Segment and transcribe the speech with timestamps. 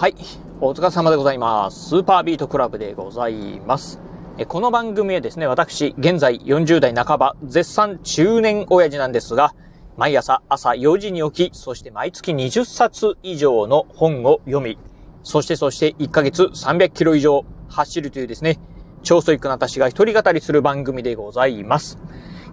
[0.00, 0.14] はい。
[0.62, 1.90] お疲れ様でございます。
[1.90, 4.00] スーパービートクラブでございます。
[4.38, 9.54] えこの番組はですね、私、現在40代半ば、絶賛中年親父なんですが、
[9.98, 14.78] 毎朝朝4時に起き、そして毎月20冊以上の本を読み、
[15.22, 18.58] そしてそして1ヶ月300キロ以上走るというですね、
[19.02, 21.98] 超ソイックな私が一人語りする番組でございます。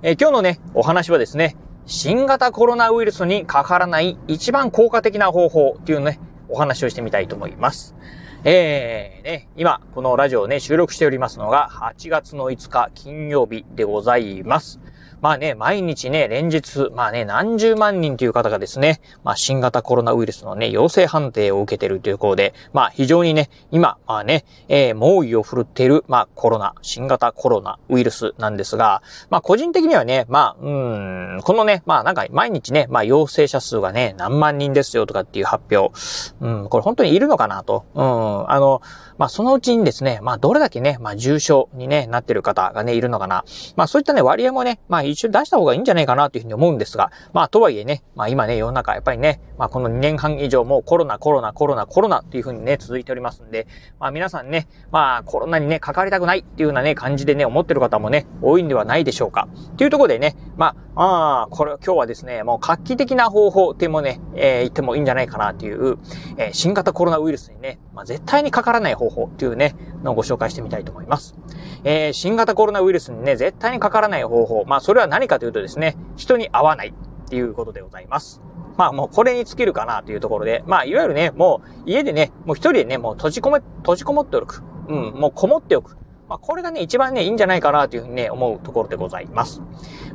[0.03, 1.55] え、今日のね、お話はですね、
[1.85, 6.19] 新型コロナウイルスにかからない一番効果的な方法っていうね、
[6.49, 7.95] お話をしてみたいと思います。
[8.43, 14.79] えー、ね、今、このラジオをね、収録しておりますのが、8月の5日金曜日でございます。
[15.21, 35.93] まあね、毎日ね、連日、まあね、何十万人という方がですね、まあ新型コロナウイルスのね、陽性判定を受けてるということで、まあ非常にね、今、まあね、えー、猛威を振るっている、まあコロナ、新型コロナウイルスなんですが、まあ個人的にはね、まあ、うん、このね、まあなんか毎日ね、まあ陽性者数がね、何万人ですよとかっていう発表、
[36.41, 38.81] うん、これ本当にいるのかなと、うん、あの、
[39.17, 43.43] まあそのうちにですね、まあどれだけね、まあ重症にね、なってる方がね、いるのかな。
[43.75, 53.67] まあそういったね、割合もね、まあまあ一緒に出した方がいいんじゃないかなというふうに思うんですが、まあとはいえね、まあ今ね、世の中やっぱりね、まあこの2年半以上もうコロナ、コロナ、コロナ、コロナっていうふうにね、続いておりますんで、
[53.99, 59.47] まあ皆さんね、まあコロナにね、かかりたくないっていうようなね、感じでね、思ってる方もね、多いんではないでしょうか。
[59.77, 65.99] というところでね、まあ、ああ、これ今日はですね、もう画期的な方法ってもね、えー、言ってもいいんじゃないかなっていう、
[66.37, 71.35] えー、新型コロナウイルスにね、まあ絶対にかからない方法っていうね、のをご紹介してみたいと思います。
[71.83, 74.65] えー、新型コロナウイルスにね、絶対にかからない方法。
[74.65, 78.39] まあ、それは何かというとですね、人に会わないっていうことでございます。
[78.77, 84.63] まあもうこれに尽きるかなというところで、まあいわゆるね、もう家でね、もう一人でね、もう閉じ込め、閉じこもっておく。
[84.87, 85.97] うん、もうこもっておく。
[86.27, 89.61] まあ、これがね、一番ね、いいんじゃないかなというふうにね、思うところでございます。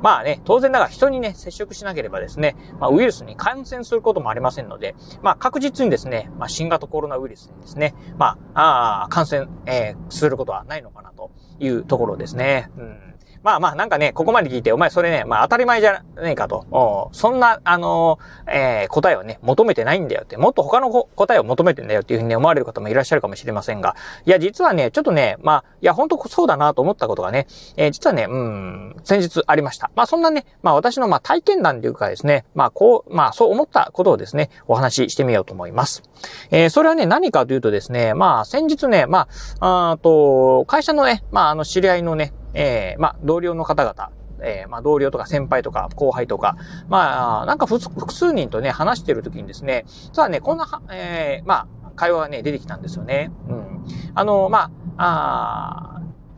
[0.00, 12.70] まあね、当然ながら人にね、接触しなければですね、まあ、ウイルスに感染することもありませんので、まあ、確実にですね、まあ、新型コロナウイルスにですね、まあ、あ感染、えー、することはないのかなというところですね。
[12.76, 13.11] うん
[13.42, 17.10] まあまあなんかね、ここまで聞いて、お前それね、まあ当たり前じゃねえかと。
[17.12, 29.90] そんな、あのー、えー、答えをね、求めてないんだよって、もっと他の答えを求めてんだよっていうふうに思われる方もいらっしゃるかもしれませんが、いや、実はね、ちょっとね、まあ、いや、本当そうだなと思ったことがね、えー、実はね、うん、先日ありました。
[29.94, 36.02] まあそんなね、まあ私のまあ体験談というかですね、まあこう、まあそう思ったことをですね、お話ししてみようと思います。
[36.50, 39.28] えー、それはね、何かというとですね、まあ先日ね、ま
[39.60, 44.10] あ、あと、会社のね、まああの知り合いのね、えー、まあ、同僚の方々、
[44.42, 46.56] えー、まあ、同僚とか先輩とか後輩とか、
[46.88, 53.30] まあ、なんか複数人とね、話してるときにですね、実はね、こんな、えー、まあ、会話がね、出てきたんですよね。
[53.48, 53.84] うん。
[54.14, 55.91] あの、まあ、あ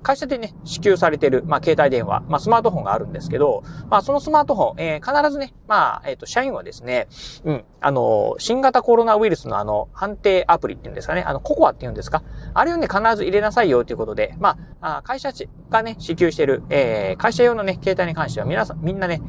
[0.04, 7.08] 会社でね、支給されてる、まあ、携帯電話、まあ、スマートフォンがあるんですけど、まあ、そのスマートフォン、えー、必ずね、まあ、えっ、ー、と、社員はですね、
[7.44, 12.22] うん、あの、新型コロナウイルスのあの、判定アプリっていうんですかね、あの、ココアっていうんですか、
[12.52, 15.32] あれをね、必ず入れなさいよということで、まあ、会社
[15.70, 19.22] がね、支給してる、えー、会社用のね、携帯に関しては皆さん、みんなね、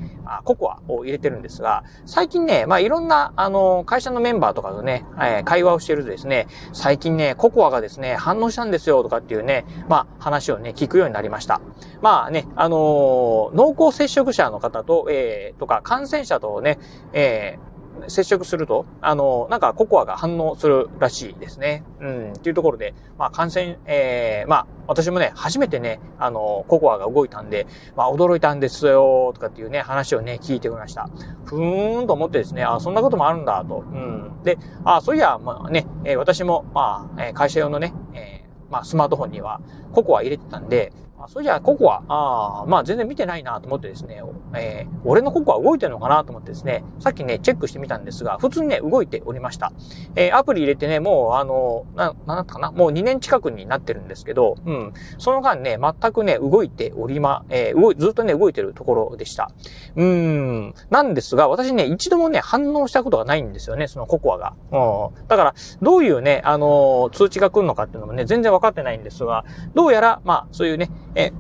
[0.44, 11.62] ココアを入れてるんですが、最近ね、まあ、いろんな、あの、会社のメンバーとかとね、えー、会話をしてるとですね、最近ね、ココアがですね、反応したんですよとかっていうね、まあ、話をね、聞くようになりました。
[12.02, 16.80] まあね、あのー、濃厚接触者の方と、えー、とか、感染者とね、
[17.14, 17.75] えー、
[18.08, 21.84] 接触すると、あの、なんかココアが反応するらしいですね。
[22.00, 31.10] うん、っていうところで、まあ感染、えー、まあ私もね、初めてね、あの、ココアが動いたんで、まあ驚いたんですよ、とかっていうね、話をね、聞いてみました。
[31.46, 33.80] ふーんと思ってですね、あ、そんなこともあるんだ、と。
[33.80, 34.44] うん。
[34.44, 39.62] で、あ、そういや、まあね、え、私も、まあ、会社用のね、えー、まあスマートフォンには
[39.94, 40.92] ココア入れてたんで、
[41.28, 44.22] それじゃあ、ココア、ああ、まあ全然見てないなと思ってですね、
[44.56, 49.72] えー、俺のココア動いてるのかなと思ってですね、さっきね、チェックしてみたんですが、普通にね、動いておりました。
[50.16, 59.52] えー、アプリ入れてね、もう、あの、な、なんだったかな、もう2年近くになってるんですけど、うん、その間ね、全くね、動いておりま、えー、動い、ずっとね、動いてるところでした。
[59.96, 64.54] うーん、なんですが、私ね、一度もね、反応したことがないんですよね、そのココアが。
[64.72, 65.28] うん。
[65.28, 71.32] だから、どういうね、あの通知が来るのかっていうのもね、全然わかってないんですが、どうやら、まあ、そういうね、え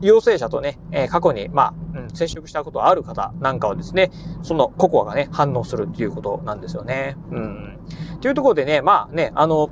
[0.00, 4.10] 陽性者とね、え、過去に、まあ、うん、接触したことある方なんかはですね、
[4.42, 7.16] そのココアがね、反応するっていうことなんですよね。
[7.30, 7.78] うん。
[8.20, 9.70] というところでね、まあね、あの、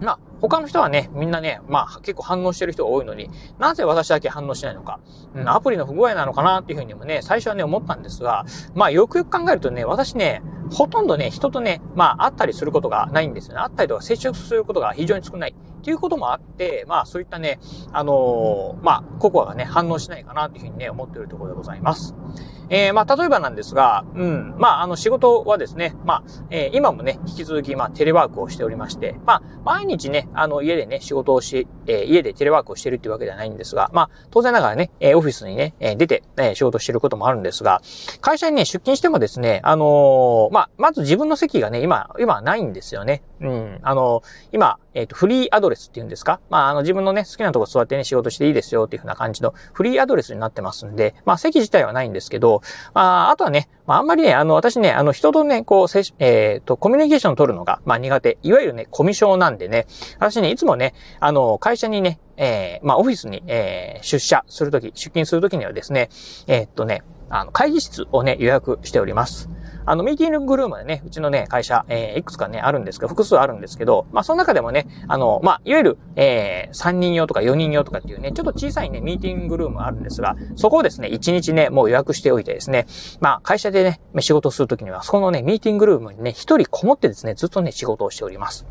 [0.00, 3.28] まあ、他の人はね、みんなね、まあ結構反応してる人が多いのに、
[3.58, 5.00] なぜ私だけ反応しないのか、
[5.34, 8.44] うん、アプリの不具合なのかなっていうふうにもね、最初はね、思ったんですが、
[8.74, 13.60] まあよくよく考えるとね、私ね、ほとんどね、人とね、まあ会ったりすることがないんですよね。
[13.60, 15.54] 会ったりとか接触することが非常に少ない。
[15.78, 17.58] っていうこともあって、まあそういったね、
[17.92, 22.14] あのー、まあ、ココアがね、反応しないかなというふうにね、思っているところでございます。
[22.70, 37.80] えー、まあ、例えばなんですが、うん、まあ、あの、仕事はですね、まあ、えー、今もね、引き続き、まあ、テレワークをしておりまして、まあ、毎日ね、あの、家でね、仕事をし、えー、家でテレワークをしてるっていうわけではないんですが、まあ、当然ながらね、えー、オフィスにね、えー、出て、えー、仕事してることもあるんですが、
[38.20, 43.22] 会社にね、出勤してもですね、あのー、まあ、まず自分の席がね、今、今ないんですよね。
[43.40, 46.40] うん、あのー、今、えっ、ー、と、フリーアドレスっていうんですか？
[46.50, 52.62] まあ、あの、自分のね、好きなとこ座ってね、仕事していいですよっていうふうな感じのフリーアドレスになってますんで、まあ、席自体はないんですけど、
[52.94, 58.38] まあ、あとはね、まあ、あんまりね、あの、私ね、あの、人とね、こう、えっ、ー、と、コミュニケーションを取るのが、まあ、苦手。
[58.42, 59.86] いわゆるね、コミュ障なんでね、
[60.18, 66.10] 私ね、いつもね、あの、会社にね、えー、まあ、オフィスに、えー、出社するとき、出勤するときにはですね、
[66.46, 69.48] えー、っとね、あの、会議室をね、予約しております。
[69.90, 82.86] あの、ミーティングルームでね、うちのね、会社、えー、いくつかね、あるんですけど、複数あるんですけど、まあ、その中でもね、あの、まあ、いわゆる、えー、3人用とか4人用とかっていうね、ちょっと小さいね、ミーティングルームあるんですが、そこをですね、1日ね、もう予約しておいてですね、
[83.20, 88.66] まあ、会社でね、仕事するときには、そこのね、ミーティングルームにね、1人こもってですね、ずっとね、仕事をしております。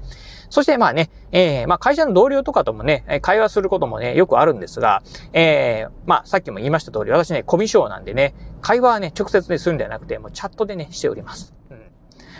[0.49, 5.03] そしてまあね、えー、まあ会社の同僚とかともね、会話することもね、よくあるんですが、
[5.33, 11.57] えー、まあさっきも言いました通り、私ね、コミュ障なんでね、会話はね、直接でするんではなくて、もうチャットでね、しております。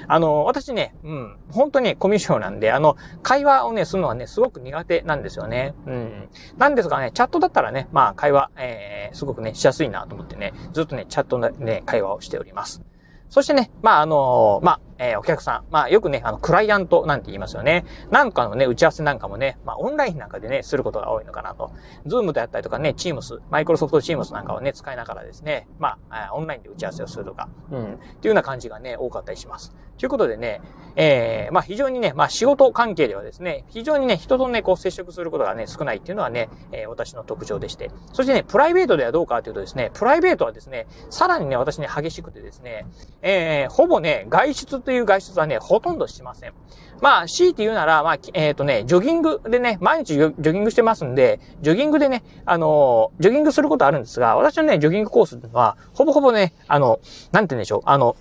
[0.10, 5.74] あの、私ね、うん、本当にコミュ障なんで、あの、会話をね、するのはね、すごく苦手なんですよね。
[5.86, 6.30] うん。
[6.58, 12.82] なんですがね、チャットだったらね、まあ、会話、えー、すごくね、しやすいなと思ってね、ずっとね、チャットでね、会話をしております。
[13.30, 15.72] そしてね、まあ、あの、まあ、えー、お客さん。
[15.72, 17.86] まあ、よくね、あの、クライアントなんて言いますよね。
[18.12, 21.72] なんかのね、打ち合わせなんかもね、まあ、オンラインなんかでね、することが多いのかなと。
[22.06, 29.76] Zoom であったりとかね、 Teams、Microsoft Teams なんかをね、使いながらですね、まあ、オンラインで打ち合わせをするとか、うん、っていうような感じがね、多かったりします。
[29.98, 30.62] ということでね、
[30.96, 37.90] えー、まあ、非常にね、まあ、仕事関係ではですね、非常にね、人とね、こう接触することがね、少ないっていうのはね、えー、私の特徴でして。
[38.14, 42.86] そしてね、プライベートではどうかというとですね、プライベートはですね、さらにね、私ね、激しくてですね、
[43.22, 46.54] えー、ほぼね、外出という外出はね、ほとんどしません。
[47.02, 57.02] まあ、強いて言うなら、まあ、えっ、ー、とね、ジョギングでね、毎日ジョギングしてますんで、ジョギングでね、あの、ジョギングすることあるんですが、私のね、ジョギングコースっていうのは、ほぼほぼね、あの、
[57.34, 58.16] なんて言うんでしょう、あの、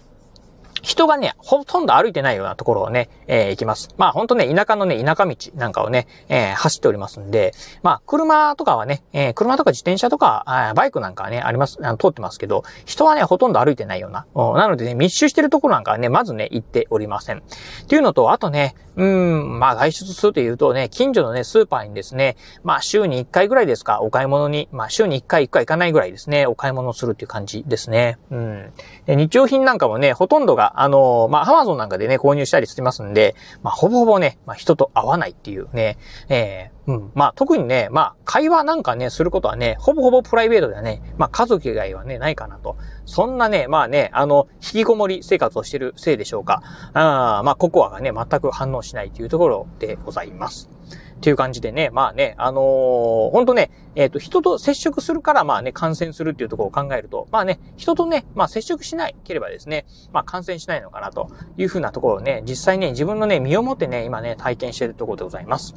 [0.87, 3.89] 人がね、ほとんど歩いてないようなところをね、えー、行きます。
[3.97, 10.45] まあほんとね、田舎のね、田舎道なんかをね、えー、走っておりますんで、まあ車とかはね、えー、車とか自転車とか、
[10.77, 14.27] バイクなんかはね、あります、通ってますけど、人はね、ほとんど歩いてないような。
[14.37, 17.39] なのでね、密集してるところなんかはね、まずね、行っておりません。
[17.39, 28.19] っていうのと、あとね、うん、まあ外出するというとね、近所のね、スーパーにですね、まあ週に1回ぐらいですか、お買い物に、まあ週に1回1回行かないぐらいですね、お買い物するっていう感じですね。
[28.31, 28.73] うん。
[29.07, 35.97] 日用品なんかもね、ほとんどが、あの、まあマゾンなんかでね、購入したりしてますんで、まあ、ほぼほぼね、まあ、人と会わないっていうね、
[36.29, 37.13] えー、うん。
[37.15, 42.77] まあ、特にね、まあ、会話なんかね、することはね、ほぼほぼプライベートではね、まあ、家族以外はね、ないかなと。
[43.07, 46.63] そんなね、まあね、あの、引きこもり生活をしてるせいでしょうか。
[46.93, 50.76] あまあ、ココアがね、全く反応しないというところでございます。
[51.17, 65.75] っていう感じでね、まあね、あのー、ほんとね、えっ、ー、と、人と接触するから、まあね、感染するっていうところを考えると、まあね、人とね、まあ接触しなければですね、まあ感染しないのかなというふうなところをね、実際ね、自分のね、身をもってね、今ね、体験しているところでございます。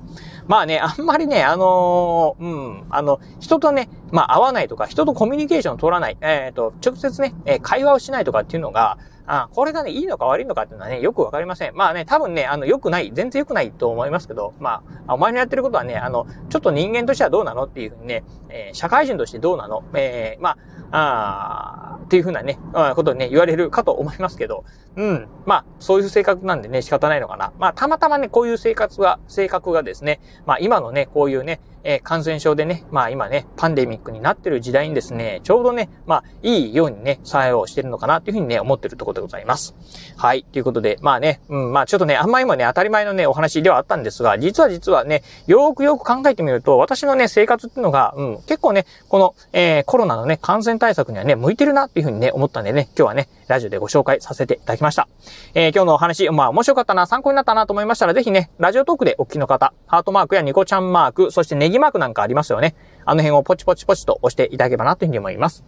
[0.48, 8.98] まあね、あんまりね、あのー、うん、あの、人とね、まあ会わないとか、人とコミュニケーションを取らない、えっ、ー、と、直接ね、会話をしないとかっていうのが、
[9.32, 11.76] あこれがね、いいのか悪いのかっていうのはね、よくわかりません。
[11.76, 17.66] まあね、多分ね、あの、良くない、全然良くないと思いますけど、まあ、お前のやってることはね、あの、ちょっと人間としてはどうなの？
[17.66, 19.84] っていうふうにね、えー、社会人としてどうなの？
[19.94, 20.58] えー、ま
[20.92, 22.58] あ、あっていうふうなね、
[22.96, 25.28] ことにね、言われるかと思いますけど、うん。
[25.46, 27.54] まあ、そういう性格なんでね、仕方ないのかな。
[27.60, 39.76] まあ、たまたまね、こういう生活が、性格がですね、まあ、今のね、こういうね、えー、感染症でね、まあ今ね、パンデミックになってる時代にですね、ちょうどね、まあいいようにね、作用してるのかなっていうふうにね、思ってるところでございます。
[40.18, 40.44] はい。
[40.44, 55.08] ということで、まあね、うん、まあちょっとね、あんま今ね、当たり前のね、お話ではあったんですが、実は実はね、よーくよく考えてみると、私のね、生活っていうのが、うん、結構ね、この、えー、コロナのね、感染対策にはね、向いてるなっていうふうにね、思ったんでね、今日はね、ラジオでご紹介させていただきました。
[55.54, 62.76] えー、今日のお話、まあ面白かったな、参考になったなと思いましたら、ぜひね、ラジオトークでお聞きの方、ハートマークやニコちゃんマーク、そしてネギマークなんかありますよね。
[63.06, 65.64] あの辺をポチポチポチと押していただければなというふうに思います。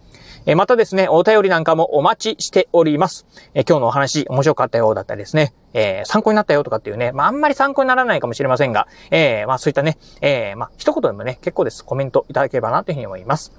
[0.46, 3.26] えーまたですね、お便りなんかもお待ちしております。
[3.54, 11.84] え今日のお話面白かったようだったりですね、えー、参考になったよとかっていうね、まあ、あんまり参考にならないかもしれませんが、えー、まあ、そういったね、えー、まあ、一言でもね、結構です。
[11.84, 13.52] コメントいただければなというふうに思います。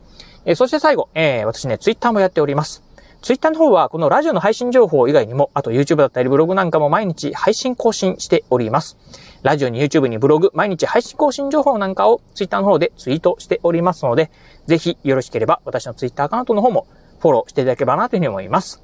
[0.46, 2.84] えそして最後、え私ね、ツイッターもやっております。
[3.24, 8.98] ツイッターの方はこのラジオの配信情報以外にも、あと YouTube だったりブログなんかも毎日配信更新しております。
[9.44, 14.30] ラジオに YouTube にブログ、毎日配信更新情報なんかをツイッターの方でツイートしておりますので、
[14.68, 16.86] ぜひよろしければ私のツイッターアカウントの方も
[17.22, 18.83] フォローしていただければなというふうに思います。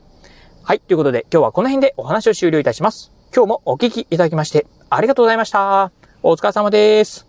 [0.70, 0.80] はい。
[0.82, 3.12] ということで今日はこの辺でお話を終了いたします。
[3.36, 5.92] 今日もお聞きいただきましてありがとうございました。
[6.22, 7.29] お疲れ様です。